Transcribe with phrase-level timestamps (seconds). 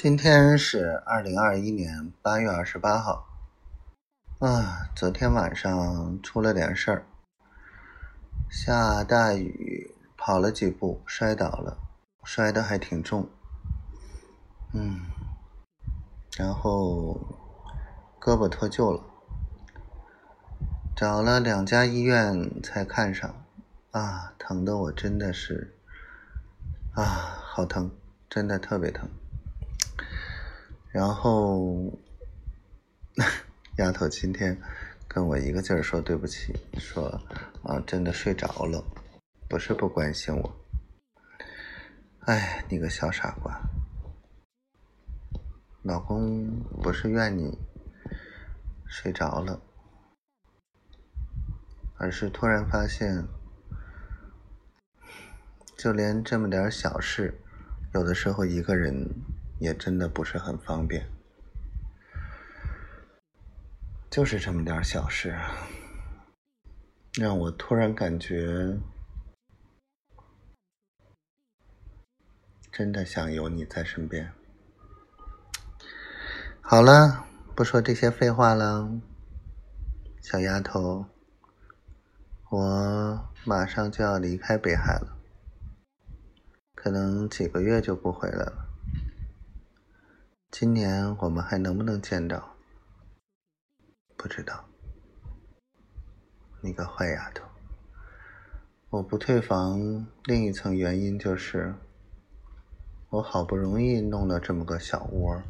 [0.00, 3.26] 今天是二零二一年八月二十八号。
[4.38, 7.04] 啊，昨天晚上出了点事儿，
[8.48, 11.78] 下大雨，跑了几步摔倒了，
[12.22, 13.28] 摔得还挺重。
[14.72, 15.00] 嗯，
[16.36, 17.20] 然后
[18.20, 19.02] 胳膊脱臼了，
[20.94, 23.34] 找了两家医院才看上。
[23.90, 25.76] 啊，疼的我真的是，
[26.94, 27.02] 啊，
[27.42, 27.90] 好疼，
[28.30, 29.10] 真的特别疼。
[30.90, 31.92] 然后，
[33.76, 34.58] 丫头今天
[35.06, 37.04] 跟我一个劲儿说对不起，说
[37.62, 38.82] 啊真的睡着了，
[39.48, 40.56] 不是不关心我。
[42.20, 43.60] 哎，你个小傻瓜，
[45.82, 47.58] 老公不是怨你
[48.86, 49.60] 睡着了，
[51.98, 53.26] 而是突然发现，
[55.76, 57.38] 就连这么点小事，
[57.92, 59.06] 有的时候一个人。
[59.58, 61.08] 也真的不是很方便，
[64.08, 65.36] 就是这么点小事，
[67.14, 68.78] 让我突然感觉
[72.70, 74.32] 真的想有你在身边。
[76.60, 78.88] 好了，不说这些废话了，
[80.20, 81.06] 小丫头，
[82.50, 85.16] 我马上就要离开北海了，
[86.76, 88.67] 可能几个月就不回来了。
[90.60, 92.56] 今年我们还能不能见到？
[94.16, 94.64] 不知道。
[96.60, 97.44] 你个坏丫头！
[98.90, 99.78] 我不退房，
[100.24, 101.72] 另一层原因就是，
[103.10, 105.40] 我好不容易弄了这么个小窝，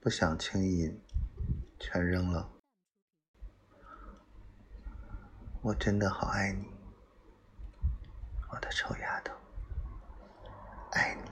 [0.00, 0.92] 不想轻易
[1.78, 2.50] 全扔了。
[5.62, 6.64] 我真的好爱你，
[8.50, 9.32] 我的臭丫头，
[10.90, 11.27] 爱你。